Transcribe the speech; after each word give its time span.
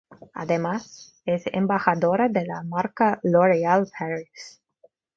Además, 0.33 1.21
es 1.27 1.43
embajadora 1.53 2.27
de 2.27 2.43
la 2.47 2.63
marca 2.63 3.19
L'Oreal 3.21 3.87
Paris. 3.99 4.59